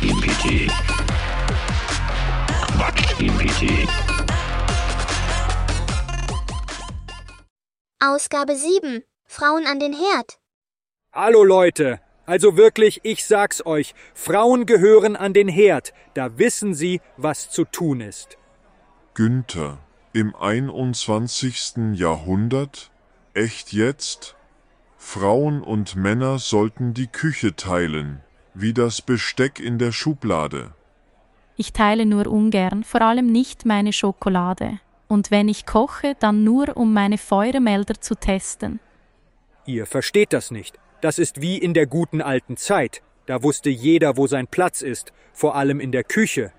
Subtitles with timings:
[0.00, 0.70] Quatsch-GPT.
[2.72, 3.88] Quatsch-GPT.
[7.98, 9.02] Ausgabe 7.
[9.26, 10.38] Frauen an den Herd.
[11.12, 17.02] Hallo Leute, also wirklich, ich sag's euch, Frauen gehören an den Herd, da wissen sie,
[17.18, 18.38] was zu tun ist.
[19.12, 19.78] Günther,
[20.14, 21.92] im 21.
[21.92, 22.90] Jahrhundert?
[23.34, 24.34] Echt jetzt?
[24.96, 28.22] Frauen und Männer sollten die Küche teilen,
[28.54, 30.72] wie das Besteck in der Schublade.
[31.56, 34.80] Ich teile nur ungern, vor allem nicht meine Schokolade.
[35.08, 38.80] Und wenn ich koche, dann nur, um meine Feuermelder zu testen.
[39.66, 40.78] Ihr versteht das nicht.
[41.00, 43.02] Das ist wie in der guten alten Zeit.
[43.26, 46.52] Da wusste jeder, wo sein Platz ist, vor allem in der Küche.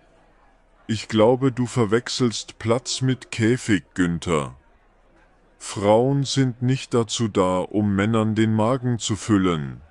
[0.88, 4.55] Ich glaube, du verwechselst Platz mit Käfig, Günther.
[5.58, 9.81] Frauen sind nicht dazu da, um Männern den Magen zu füllen.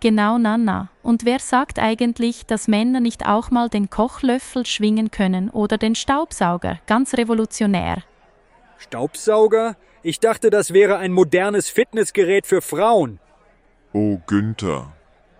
[0.00, 0.90] Genau, Nana.
[1.02, 5.96] Und wer sagt eigentlich, dass Männer nicht auch mal den Kochlöffel schwingen können oder den
[5.96, 6.78] Staubsauger?
[6.86, 8.04] Ganz revolutionär.
[8.78, 9.76] Staubsauger?
[10.02, 13.18] Ich dachte, das wäre ein modernes Fitnessgerät für Frauen.
[13.92, 14.92] Oh Günther,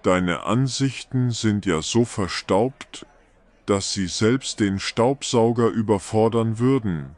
[0.02, 3.06] deine Ansichten sind ja so verstaubt,
[3.66, 7.14] dass sie selbst den Staubsauger überfordern würden.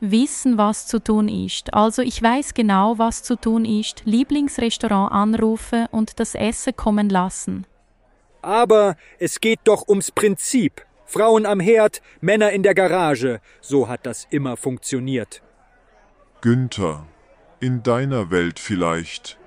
[0.00, 1.74] Wissen, was zu tun ist.
[1.74, 4.02] Also ich weiß genau, was zu tun ist.
[4.04, 7.66] Lieblingsrestaurant anrufen und das Essen kommen lassen.
[8.42, 10.84] Aber es geht doch ums Prinzip.
[11.04, 13.40] Frauen am Herd, Männer in der Garage.
[13.60, 15.42] So hat das immer funktioniert.
[16.40, 17.06] Günther,
[17.60, 19.38] in deiner Welt vielleicht,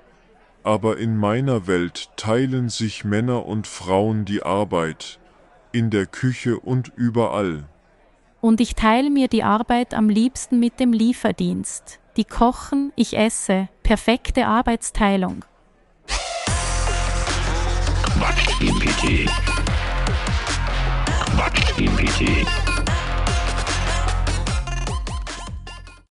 [0.62, 5.18] aber in meiner Welt teilen sich Männer und Frauen die Arbeit,
[5.72, 7.64] in der Küche und überall.
[8.42, 12.00] Und ich teile mir die Arbeit am liebsten mit dem Lieferdienst.
[12.16, 13.68] Die kochen, ich esse.
[13.84, 15.44] Perfekte Arbeitsteilung.
[18.18, 19.30] Quatsch-GPT.
[21.36, 22.81] Quatsch-GPT.